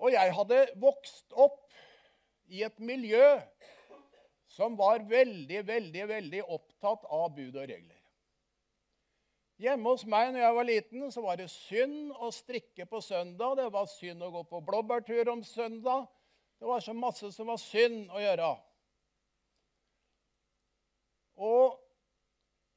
Og 0.00 0.12
jeg 0.12 0.32
hadde 0.32 0.66
vokst 0.80 1.32
opp 1.36 1.66
i 2.50 2.64
et 2.66 2.78
miljø 2.82 3.38
som 4.50 4.74
var 4.78 5.04
veldig, 5.06 5.62
veldig, 5.66 6.06
veldig 6.10 6.42
opptatt 6.50 7.06
av 7.06 7.30
bud 7.36 7.54
og 7.54 7.66
regler. 7.70 7.96
Hjemme 9.60 9.92
hos 9.92 10.06
meg 10.08 10.32
når 10.32 10.40
jeg 10.40 10.56
var 10.56 10.66
liten, 10.66 11.04
så 11.12 11.22
var 11.22 11.36
det 11.36 11.50
synd 11.52 12.14
å 12.16 12.30
strikke 12.32 12.86
på 12.88 13.02
søndag. 13.04 13.58
Det 13.60 13.68
var 13.74 13.86
synd 13.92 14.24
å 14.24 14.30
gå 14.32 14.42
på 14.48 14.62
blåbærtur 14.64 15.28
om 15.34 15.44
søndag. 15.44 16.06
Det 16.60 16.68
var 16.68 16.80
så 16.84 16.94
masse 16.96 17.30
som 17.34 17.48
var 17.52 17.60
synd 17.60 18.08
å 18.08 18.22
gjøre. 18.22 18.50
Og 21.40 21.76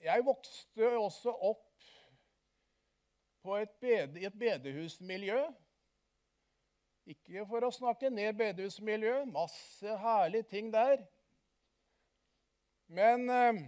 jeg 0.04 0.26
vokste 0.28 0.92
også 1.00 1.34
opp 1.34 1.70
i 3.44 4.28
et 4.28 4.38
bedehusmiljø. 4.40 5.40
Ikke 7.04 7.44
for 7.50 7.66
å 7.68 7.72
snakke 7.74 8.08
ned 8.14 8.32
bedehusmiljøet. 8.40 9.28
Masse 9.32 9.96
herlige 10.00 10.48
ting 10.54 10.70
der. 10.72 11.02
Men 12.88 13.30
eh, 13.30 13.60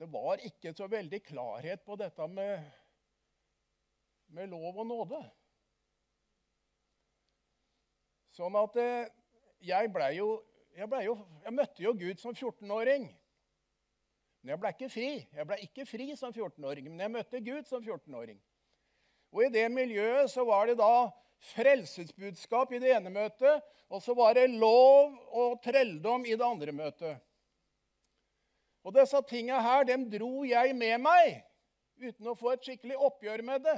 det 0.00 0.08
var 0.12 0.42
ikke 0.44 0.74
så 0.76 0.88
veldig 0.90 1.22
klarhet 1.24 1.84
på 1.86 1.96
dette 2.00 2.26
med, 2.28 2.66
med 4.36 4.52
lov 4.52 4.82
og 4.82 4.86
nåde. 4.88 5.22
Sånn 8.36 8.56
at 8.60 8.76
eh, 8.80 9.08
jeg 9.64 9.92
blei 9.92 10.14
jo, 10.18 10.28
ble 10.88 11.02
jo 11.04 11.16
Jeg 11.44 11.56
møtte 11.56 11.84
jo 11.84 11.96
Gud 11.96 12.20
som 12.20 12.36
14-åring. 12.36 13.08
Men 14.40 14.54
jeg 14.54 14.60
ble 14.60 14.76
ikke 14.76 14.92
fri. 14.92 15.10
Jeg 15.36 15.48
ble 15.48 15.58
ikke 15.64 15.88
fri 15.88 16.12
som 16.16 16.32
14-åring, 16.32 16.88
men 16.92 17.04
jeg 17.04 17.16
møtte 17.16 17.44
Gud 17.44 17.68
som 17.68 17.84
14-åring. 17.84 18.40
Og 19.30 19.46
I 19.46 19.52
det 19.54 19.66
miljøet 19.72 20.30
så 20.32 20.44
var 20.46 20.66
det 20.66 20.78
da 20.80 21.10
frelsesbudskap 21.54 22.72
i 22.74 22.80
det 22.82 22.90
ene 22.96 23.12
møtet, 23.14 23.62
og 23.90 24.02
så 24.02 24.14
var 24.14 24.34
det 24.36 24.50
lov 24.50 25.14
og 25.30 25.60
trelldom 25.64 26.26
i 26.26 26.36
det 26.36 26.46
andre 26.46 26.74
møtet. 26.74 27.22
Og 28.84 28.94
disse 28.96 29.20
tinga 29.28 29.60
her, 29.60 29.84
dem 29.88 30.06
dro 30.10 30.44
jeg 30.48 30.74
med 30.76 31.02
meg 31.04 31.40
uten 32.00 32.30
å 32.30 32.36
få 32.38 32.54
et 32.54 32.64
skikkelig 32.64 32.96
oppgjør 32.96 33.42
med 33.44 33.64
det. 33.66 33.76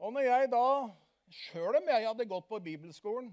Og 0.00 0.14
når 0.16 0.26
jeg 0.26 0.50
da, 0.50 0.66
sjøl 1.30 1.78
om 1.78 1.90
jeg 1.92 2.06
hadde 2.08 2.26
gått 2.26 2.48
på 2.50 2.58
bibelskolen, 2.64 3.30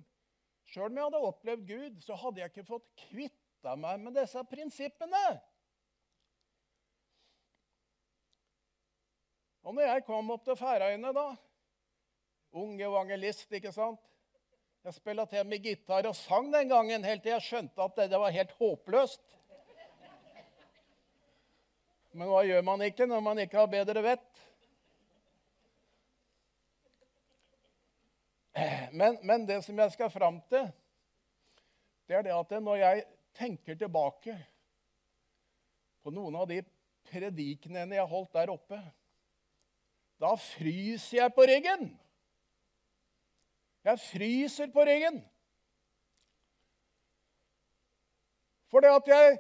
sjøl 0.69 0.91
om 0.91 0.99
jeg 0.99 1.07
hadde 1.07 1.23
opplevd 1.29 1.67
Gud, 1.69 2.01
så 2.05 2.17
hadde 2.19 2.43
jeg 2.43 2.51
ikke 2.51 2.67
fått 2.67 2.87
kvitta 3.07 3.75
meg 3.79 4.03
med 4.03 4.19
disse 4.19 4.43
prinsippene. 4.51 5.23
Og 9.67 9.75
når 9.75 9.89
jeg 9.89 10.03
kom 10.07 10.29
opp 10.31 10.45
til 10.47 10.55
Færøyene, 10.55 11.11
da 11.11 11.27
Ung 12.57 12.77
evangelist, 12.79 13.49
ikke 13.51 13.73
sant? 13.75 13.99
Jeg 14.87 14.95
spilte 14.95 15.25
til 15.33 15.43
med 15.45 15.59
gitar 15.59 16.07
og 16.07 16.15
sang 16.15 16.47
den 16.53 16.69
gangen 16.71 17.03
helt 17.03 17.19
til 17.25 17.33
jeg 17.33 17.43
skjønte 17.43 17.83
at 17.83 17.97
det 18.07 18.19
var 18.21 18.31
helt 18.31 18.53
håpløst. 18.55 19.23
Men 22.15 22.31
hva 22.31 22.45
gjør 22.47 22.63
man 22.63 22.85
ikke 22.85 23.05
når 23.11 23.25
man 23.25 23.41
ikke 23.43 23.59
har 23.59 23.67
bedre 23.73 24.03
vett? 24.05 24.39
Men, 28.95 29.19
men 29.21 29.43
det 29.45 29.59
som 29.67 29.77
jeg 29.83 29.93
skal 29.93 30.09
fram 30.09 30.39
til, 30.49 30.71
det 32.07 32.15
er 32.15 32.23
det 32.25 32.33
at 32.33 32.55
når 32.63 32.79
jeg 32.79 33.03
tenker 33.37 33.75
tilbake 33.77 34.37
på 36.01 36.15
noen 36.15 36.39
av 36.39 36.47
de 36.49 36.63
predikenene 37.11 37.99
jeg 37.99 38.09
holdt 38.15 38.33
der 38.39 38.55
oppe 38.55 38.79
da 40.21 40.33
fryser 40.41 41.21
jeg 41.21 41.33
på 41.35 41.45
ryggen. 41.49 41.89
Jeg 43.87 43.99
fryser 44.03 44.71
på 44.73 44.85
ryggen. 44.87 45.21
For 48.67 48.83
det 48.83 48.91
at 48.91 49.11
jeg 49.13 49.37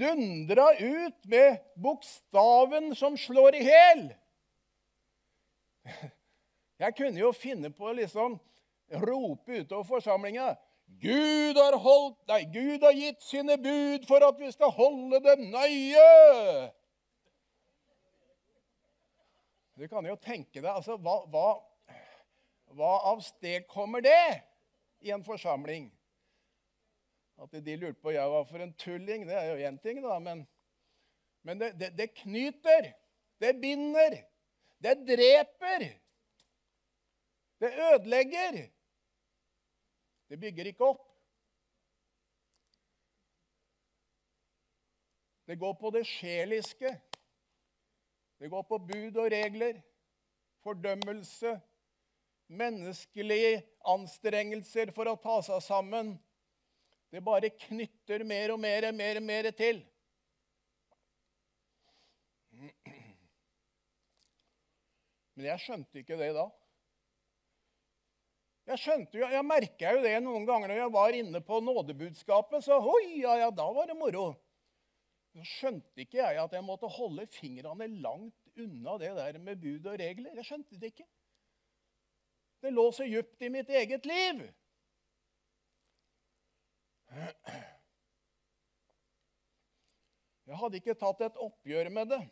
dundra 0.00 0.66
ut 0.80 1.26
med 1.28 1.62
bokstaven 1.80 2.92
som 2.96 3.16
slår 3.16 3.60
i 3.60 3.64
hjel. 3.64 4.04
Jeg 6.78 6.96
kunne 6.96 7.20
jo 7.20 7.32
finne 7.36 7.70
på 7.72 7.88
å 7.88 7.96
liksom 7.96 8.38
rope 9.04 9.60
utover 9.62 9.86
forsamlinga 9.88 10.54
Gud 11.00 11.56
har, 11.56 11.76
holdt, 11.80 12.18
nei, 12.28 12.44
Gud 12.52 12.84
har 12.84 12.92
gitt 12.92 13.22
sine 13.24 13.56
bud 13.60 14.04
for 14.08 14.24
at 14.24 14.36
vi 14.40 14.50
skal 14.52 14.72
holde 14.72 15.20
dem 15.24 15.46
nøye. 15.52 16.10
Du 19.74 19.88
kan 19.88 20.06
jo 20.06 20.14
tenke 20.22 20.60
deg 20.60 20.70
altså, 20.70 20.94
hva, 21.02 21.16
hva, 21.32 21.48
hva 22.78 22.90
avstedkommer 23.10 24.04
det 24.04 24.42
i 25.02 25.10
en 25.14 25.24
forsamling? 25.26 25.88
At 27.42 27.56
de 27.66 27.74
lurte 27.80 27.98
på 28.02 28.12
jeg 28.14 28.30
var 28.30 28.44
for 28.46 28.62
en 28.62 28.74
tulling, 28.78 29.26
det 29.26 29.34
er 29.34 29.48
jo 29.50 29.66
én 29.66 29.80
ting, 29.82 29.98
da. 30.04 30.20
Men, 30.22 30.44
men 31.42 31.58
det, 31.58 31.72
det, 31.80 31.90
det, 31.98 32.12
knyter. 32.22 32.92
Det 33.42 33.50
binder. 33.60 34.20
Det 34.78 34.94
dreper. 35.08 35.88
Det 37.58 37.72
ødelegger. 37.88 38.60
Det 40.30 40.38
bygger 40.40 40.70
ikke 40.70 40.92
opp. 40.94 41.02
Det 45.46 45.58
går 45.58 45.74
på 45.82 45.90
det 45.90 46.06
sjeliske. 46.06 46.94
Det 48.38 48.50
går 48.52 48.62
på 48.68 48.78
bud 48.78 49.16
og 49.16 49.30
regler, 49.32 49.78
fordømmelse, 50.64 51.54
menneskelige 52.52 53.62
anstrengelser 53.88 54.92
for 54.96 55.08
å 55.08 55.16
ta 55.20 55.38
seg 55.46 55.62
sammen. 55.64 56.14
Det 57.14 57.22
bare 57.24 57.52
knytter 57.66 58.24
mer 58.26 58.54
og 58.56 58.60
mer, 58.60 58.90
mer 58.92 59.20
og 59.20 59.26
mer 59.26 59.50
til. 59.56 59.80
Men 65.34 65.48
jeg 65.50 65.62
skjønte 65.64 66.02
ikke 66.02 66.18
det 66.18 66.30
da. 66.36 66.48
Jeg 68.64 68.80
skjønte 68.80 69.18
jo, 69.20 69.26
jeg 69.28 69.44
merka 69.44 69.90
jo 69.92 70.02
det 70.04 70.14
noen 70.24 70.46
ganger 70.48 70.70
når 70.70 70.78
jeg 70.78 70.92
var 70.94 71.16
inne 71.18 71.40
på 71.44 71.58
nådebudskapet. 71.60 72.64
Så 72.64 72.78
hoi, 72.80 73.20
ja, 73.20 73.36
ja, 73.42 73.50
da 73.52 73.66
var 73.76 73.90
det 73.90 73.96
moro. 73.98 74.30
Så 75.34 75.42
skjønte 75.50 75.98
ikke 76.04 76.20
jeg 76.20 76.38
at 76.38 76.52
jeg 76.54 76.62
måtte 76.62 76.86
holde 76.94 77.26
fingrene 77.34 77.88
langt 78.04 78.52
unna 78.54 78.94
det 79.02 79.10
der 79.16 79.38
med 79.42 79.58
bud 79.58 79.88
og 79.90 79.98
regler. 79.98 80.36
Jeg 80.38 80.46
skjønte 80.46 80.78
det 80.78 80.92
ikke. 80.92 81.06
Det 82.62 82.70
lå 82.70 82.84
så 82.94 83.04
djupt 83.08 83.42
i 83.42 83.50
mitt 83.50 83.68
eget 83.68 84.06
liv. 84.06 84.44
Jeg 90.44 90.60
hadde 90.60 90.78
ikke 90.78 90.96
tatt 91.02 91.26
et 91.26 91.42
oppgjør 91.42 91.90
med 91.98 92.14
det. 92.14 92.22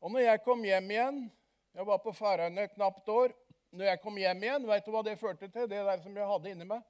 Og 0.00 0.12
når 0.14 0.30
jeg 0.30 0.44
kom 0.44 0.64
hjem 0.64 0.92
igjen 0.92 1.24
Jeg 1.76 1.84
var 1.84 1.98
på 2.00 2.12
Færøyene 2.16 2.62
et 2.64 2.72
knapt 2.72 3.08
år. 3.08 3.32
når 3.76 3.84
jeg 3.84 4.00
kom 4.00 4.16
hjem 4.16 4.42
igjen, 4.42 4.66
vet 4.66 4.86
du 4.86 4.92
hva 4.94 5.02
det 5.04 5.18
førte 5.20 5.48
til? 5.48 5.68
Det 5.68 5.82
der 5.84 6.00
som 6.00 6.16
jeg 6.16 6.26
hadde 6.26 6.50
inni 6.50 6.64
meg? 6.64 6.80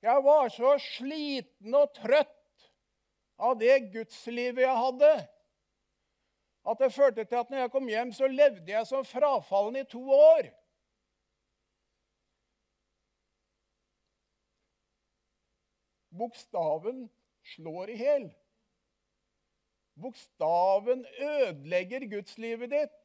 Jeg 0.00 0.22
var 0.24 0.48
så 0.48 0.76
sliten 0.80 1.74
og 1.76 1.92
trøtt 1.96 2.70
av 3.40 3.58
det 3.60 3.76
gudslivet 3.92 4.64
jeg 4.64 4.76
hadde, 4.84 5.10
at 6.70 6.80
det 6.80 6.92
førte 6.92 7.24
til 7.24 7.40
at 7.40 7.52
når 7.52 7.64
jeg 7.64 7.72
kom 7.72 7.88
hjem, 7.88 8.12
så 8.12 8.28
levde 8.28 8.72
jeg 8.72 8.88
som 8.88 9.04
frafallen 9.04 9.80
i 9.80 9.86
to 9.88 10.02
år. 10.12 10.50
Bokstaven 16.20 17.06
slår 17.54 17.92
i 17.94 17.96
hjel. 18.00 18.26
Bokstaven 20.00 21.04
ødelegger 21.20 22.06
gudslivet 22.12 22.72
ditt. 22.72 23.00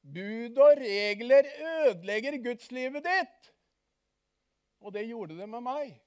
Bud 0.00 0.58
og 0.58 0.78
regler 0.80 1.46
ødelegger 1.60 2.38
gudslivet 2.42 3.04
ditt. 3.04 3.50
Og 4.80 4.92
det 4.94 5.08
gjorde 5.08 5.36
det 5.36 5.48
med 5.48 5.64
meg. 5.64 5.98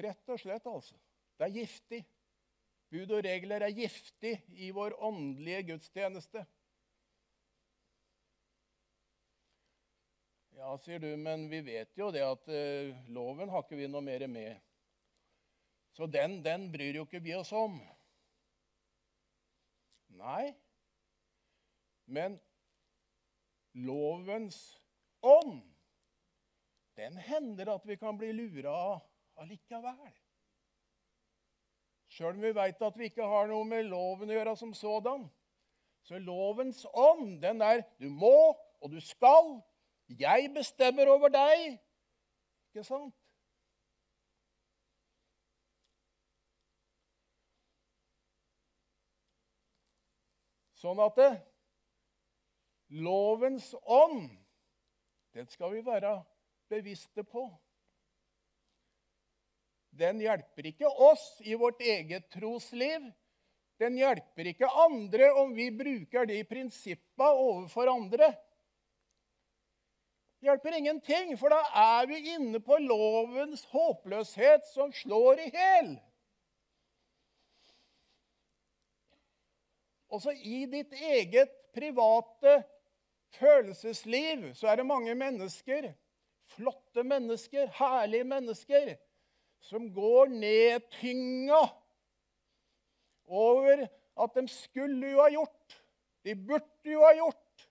Rett 0.00 0.32
og 0.32 0.40
slett, 0.40 0.66
altså. 0.66 0.96
Det 1.36 1.46
er 1.46 1.56
giftig. 1.60 2.00
Bud 2.90 3.12
og 3.14 3.22
regler 3.24 3.62
er 3.62 3.74
giftig 3.74 4.32
i 4.58 4.70
vår 4.74 4.96
åndelige 5.04 5.62
gudstjeneste. 5.72 6.42
Ja, 10.60 10.74
sier 10.82 11.00
du, 11.00 11.08
men 11.16 11.46
vi 11.48 11.62
vet 11.64 11.96
jo 11.96 12.10
det 12.12 12.24
at 12.26 12.50
uh, 12.52 12.96
loven 13.14 13.48
har 13.52 13.64
ikke 13.64 13.78
vi 13.78 13.88
noe 13.88 14.04
mer 14.04 14.26
med. 14.28 14.58
Så 15.96 16.08
den, 16.10 16.40
den 16.44 16.68
bryr 16.72 16.98
jo 16.98 17.06
ikke 17.06 17.22
vi 17.24 17.32
oss 17.38 17.52
om. 17.56 17.78
Nei, 20.18 20.50
men 22.10 22.40
lovens 23.72 24.58
ånd, 25.22 25.62
den 26.96 27.16
hender 27.16 27.74
at 27.74 27.86
vi 27.88 27.96
kan 27.96 28.18
bli 28.18 28.32
lura 28.32 28.72
av 28.72 28.98
allikevel. 29.40 30.10
Sjøl 32.10 32.34
om 32.34 32.42
vi 32.42 32.54
veit 32.56 32.82
at 32.82 32.98
vi 32.98 33.06
ikke 33.08 33.28
har 33.30 33.46
noe 33.48 33.64
med 33.68 33.86
loven 33.86 34.32
å 34.32 34.34
gjøre 34.34 34.56
som 34.58 34.74
sådan. 34.74 35.28
Så 36.02 36.18
lovens 36.18 36.82
ånd, 36.90 37.38
den 37.42 37.62
er 37.62 37.84
du 38.00 38.08
må, 38.10 38.56
og 38.80 38.90
du 38.90 38.98
skal, 39.04 39.60
jeg 40.18 40.50
bestemmer 40.56 41.08
over 41.12 41.30
deg. 41.32 41.78
Ikke 42.70 42.84
sant? 42.86 43.14
Sånn 50.80 51.00
at 51.04 51.16
det, 51.18 51.32
lovens 53.04 53.74
ånd, 53.84 54.30
den 55.36 55.48
skal 55.52 55.74
vi 55.74 55.82
være 55.84 56.14
bevisste 56.72 57.24
på. 57.26 57.44
Den 60.00 60.22
hjelper 60.22 60.70
ikke 60.70 60.88
oss 60.88 61.24
i 61.44 61.56
vårt 61.58 61.82
eget 61.84 62.30
trosliv. 62.32 63.10
Den 63.80 63.96
hjelper 63.98 64.50
ikke 64.52 64.68
andre 64.86 65.30
om 65.40 65.52
vi 65.56 65.70
bruker 65.72 66.28
de 66.28 66.42
prinsippa 66.48 67.30
overfor 67.32 67.90
andre 67.92 68.30
Det 70.40 70.48
hjelper 70.48 70.76
ingenting, 70.78 71.34
for 71.36 71.52
da 71.52 71.60
er 71.76 72.06
vi 72.08 72.22
inne 72.32 72.62
på 72.64 72.78
lovens 72.80 73.66
håpløshet 73.68 74.64
som 74.72 74.92
slår 74.96 75.42
i 75.44 75.50
hjel. 75.52 75.90
Også 80.10 80.34
i 80.34 80.64
ditt 80.66 80.92
eget 80.92 81.52
private 81.74 82.62
følelsesliv 83.38 84.54
så 84.58 84.72
er 84.72 84.80
det 84.80 84.86
mange 84.86 85.14
mennesker, 85.14 85.92
flotte 86.50 87.04
mennesker, 87.06 87.70
herlige 87.78 88.24
mennesker, 88.24 88.94
som 89.60 89.86
går 89.94 90.32
nedtynga 90.34 91.60
over 93.26 93.86
at 94.24 94.34
de 94.34 94.48
skulle 94.48 95.12
jo 95.12 95.22
ha 95.22 95.28
gjort, 95.30 95.78
de 96.24 96.34
burde 96.34 96.92
jo 96.92 97.04
ha 97.04 97.12
gjort. 97.14 97.68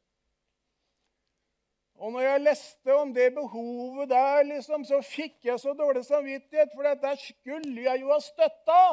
Og 1.99 2.13
når 2.15 2.21
jeg 2.23 2.41
leste 2.41 2.95
om 2.95 3.09
det 3.13 3.33
behovet 3.35 4.09
der, 4.09 4.43
liksom, 4.47 4.85
så 4.87 5.01
fikk 5.03 5.43
jeg 5.49 5.59
så 5.59 5.73
dårlig 5.75 6.05
samvittighet, 6.07 6.71
for 6.71 6.87
der 6.87 7.15
skulle 7.19 7.83
jeg 7.83 8.01
jo 8.01 8.13
ha 8.13 8.19
støtta. 8.23 8.83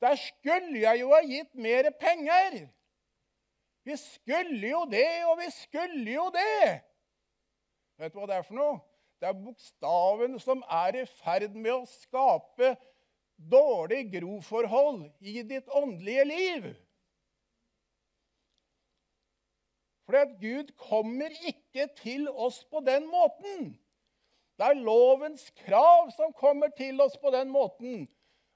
Der 0.00 0.16
skulle 0.16 0.80
jeg 0.80 1.00
jo 1.00 1.10
ha 1.12 1.20
gitt 1.28 1.54
mer 1.54 1.90
penger. 2.00 2.60
Vi 3.84 3.96
skulle 3.96 4.68
jo 4.70 4.84
det, 4.90 5.24
og 5.28 5.38
vi 5.40 5.48
skulle 5.54 6.12
jo 6.12 6.28
det. 6.34 6.80
Vet 8.00 8.14
du 8.14 8.20
hva 8.20 8.28
det 8.30 8.38
er 8.38 8.46
for 8.46 8.56
noe? 8.56 8.78
Det 9.20 9.28
er 9.28 9.36
bokstaven 9.36 10.38
som 10.40 10.62
er 10.64 11.02
i 11.02 11.08
ferd 11.18 11.52
med 11.52 11.74
å 11.74 11.88
skape 11.88 12.72
dårlig 13.52 14.06
groforhold 14.14 15.02
i 15.20 15.42
ditt 15.48 15.68
åndelige 15.76 16.24
liv. 16.28 16.70
For 20.08 20.16
at 20.22 20.32
Gud 20.40 20.72
kommer 20.80 21.32
ikke 21.46 21.86
til 22.00 22.24
oss 22.32 22.62
på 22.72 22.80
den 22.86 23.04
måten. 23.12 23.74
Det 24.56 24.66
er 24.66 24.80
lovens 24.80 25.44
krav 25.62 26.08
som 26.16 26.32
kommer 26.36 26.72
til 26.76 27.00
oss 27.00 27.14
på 27.20 27.30
den 27.32 27.52
måten. 27.52 28.08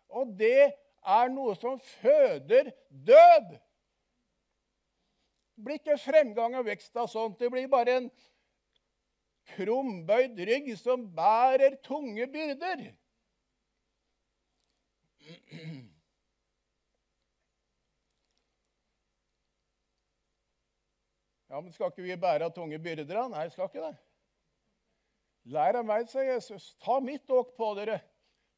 Og 0.09 0.33
det 0.41 0.73
er 1.05 1.31
noe 1.33 1.55
som 1.59 1.79
føder 2.01 2.71
død. 2.89 3.55
Det 5.55 5.65
blir 5.65 5.79
ikke 5.79 5.99
fremgang 6.03 6.57
og 6.59 6.67
vekst 6.67 6.97
av 6.99 7.07
sånt. 7.13 7.39
Det 7.39 7.51
blir 7.53 7.69
bare 7.71 7.99
en 8.01 8.11
krumbøyd 9.55 10.41
rygg 10.49 10.73
som 10.81 11.05
bærer 11.15 11.77
tunge 11.85 12.27
byrder. 12.33 12.89
Ja, 21.55 21.61
men 21.61 21.71
skal 21.73 21.93
ikke 21.93 22.03
vi 22.03 22.17
bære 22.19 22.51
tunge 22.51 22.81
byrder? 22.83 23.15
da? 23.15 23.29
Nei, 23.31 23.47
skal 23.53 23.69
ikke 23.69 23.85
det. 23.85 23.95
Lær 25.55 25.77
av 25.79 25.85
meg, 25.87 26.09
sa 26.11 26.25
Jesus. 26.25 26.73
Ta 26.83 26.97
mitt 27.05 27.31
åk 27.31 27.53
på 27.55 27.69
dere, 27.79 28.01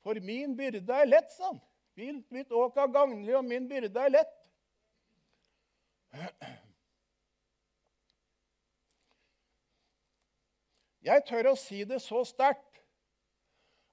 for 0.06 0.16
min 0.22 0.54
byrde 0.56 0.94
er 0.94 1.10
lett, 1.10 1.32
sa 1.34 1.50
han. 1.50 1.58
Mitt 1.96 2.52
åk 2.52 2.76
er 2.76 2.92
gagnlig, 2.92 3.36
og 3.36 3.44
min 3.44 3.68
byrde 3.68 4.00
er 4.00 4.12
lett. 4.12 4.34
Jeg 11.06 11.22
tør 11.28 11.52
å 11.52 11.56
si 11.60 11.84
det 11.88 12.02
så 12.02 12.24
sterkt 12.26 12.82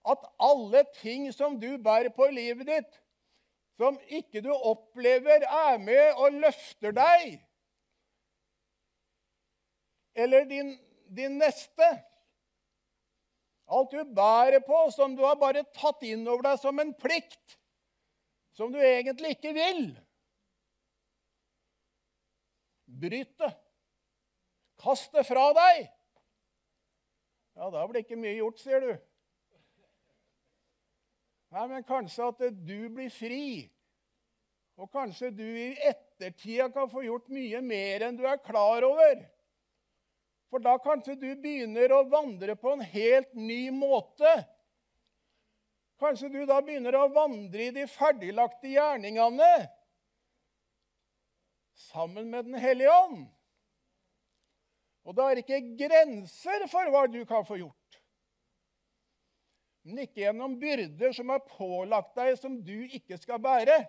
at 0.10 0.26
alle 0.42 0.84
ting 0.98 1.30
som 1.32 1.56
du 1.62 1.78
bærer 1.80 2.12
på 2.12 2.28
i 2.28 2.36
livet 2.36 2.68
ditt, 2.68 3.00
som 3.80 3.96
ikke 4.12 4.42
du 4.44 4.52
opplever 4.52 5.46
er 5.48 5.78
med 5.82 6.20
og 6.20 6.40
løfter 6.44 6.96
deg 6.96 7.38
eller 10.14 10.46
din, 10.46 10.76
din 11.10 11.40
neste. 11.42 11.88
Alt 13.74 13.92
du 13.92 14.04
bærer 14.14 14.62
på, 14.62 14.92
som 14.92 15.16
du 15.18 15.24
har 15.26 15.40
bare 15.42 15.64
tatt 15.74 16.04
inn 16.06 16.28
over 16.28 16.44
deg 16.52 16.60
som 16.62 16.82
en 16.82 16.94
plikt, 16.94 17.58
som 18.58 18.72
du 18.74 18.80
egentlig 18.82 19.36
ikke 19.36 19.54
vil. 19.58 19.84
Bryt 22.86 23.34
det. 23.42 23.52
Kast 24.84 25.14
det 25.16 25.26
fra 25.26 25.50
deg. 25.56 25.88
Ja, 27.54 27.70
da 27.70 27.84
blir 27.88 28.02
ikke 28.04 28.18
mye 28.20 28.38
gjort, 28.38 28.62
sier 28.62 28.82
du. 28.84 28.94
Nei, 31.54 31.68
men 31.70 31.86
kanskje 31.86 32.32
at 32.32 32.42
du 32.66 32.78
blir 32.94 33.14
fri. 33.14 33.46
Og 34.82 34.90
kanskje 34.94 35.30
du 35.38 35.46
i 35.46 35.74
ettertida 35.86 36.70
kan 36.74 36.90
få 36.90 37.04
gjort 37.06 37.30
mye 37.34 37.62
mer 37.62 38.08
enn 38.08 38.18
du 38.18 38.26
er 38.26 38.42
klar 38.42 38.86
over. 38.88 39.22
For 40.50 40.62
da 40.62 40.76
kanskje 40.82 41.16
du 41.18 41.30
begynner 41.42 41.94
å 41.94 42.04
vandre 42.10 42.56
på 42.58 42.74
en 42.74 42.82
helt 42.86 43.32
ny 43.38 43.68
måte. 43.74 44.34
Kanskje 46.04 46.28
du 46.34 46.42
da 46.44 46.58
begynner 46.60 46.98
å 47.00 47.08
vandre 47.16 47.70
i 47.70 47.72
de 47.72 47.86
ferdiglagte 47.88 48.74
gjerningene 48.74 49.54
sammen 51.86 52.28
med 52.28 52.50
Den 52.50 52.60
hellige 52.60 52.92
ånd. 52.92 53.22
Og 55.08 55.16
da 55.16 55.30
er 55.30 55.40
det 55.40 55.46
ikke 55.46 55.78
grenser 55.80 56.68
for 56.72 56.92
hva 56.92 57.06
du 57.12 57.22
kan 57.28 57.48
få 57.48 57.62
gjort. 57.62 57.98
Men 59.84 60.04
ikke 60.04 60.26
gjennom 60.26 60.56
byrder 60.60 61.16
som 61.16 61.32
er 61.32 61.44
pålagt 61.48 62.16
deg, 62.20 62.36
som 62.40 62.56
du 62.64 62.76
ikke 62.86 63.20
skal 63.20 63.40
bære. 63.44 63.82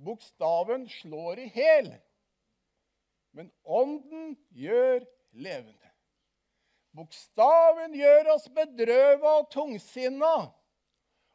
Bokstaven 0.00 0.86
slår 0.88 1.42
i 1.44 1.50
hæl, 1.52 1.90
men 3.36 3.50
ånden 3.64 4.32
gjør 4.56 5.04
levende. 5.36 5.89
Bokstaven 6.96 7.94
gjør 7.94 8.32
oss 8.34 8.48
bedrøva 8.54 9.36
og 9.40 9.50
tungsinna. 9.54 10.50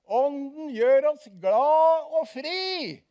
Ånden 0.05 0.69
gjør 0.75 1.11
oss 1.13 1.29
glad 1.41 2.11
og 2.19 2.27
fri. 2.29 3.01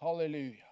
Halleluja. 0.00 0.62